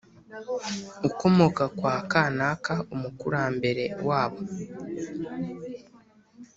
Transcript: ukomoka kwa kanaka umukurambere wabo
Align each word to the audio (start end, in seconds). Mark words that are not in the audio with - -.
ukomoka 1.09 1.63
kwa 1.77 1.95
kanaka 2.11 2.73
umukurambere 2.93 3.85
wabo 4.07 4.41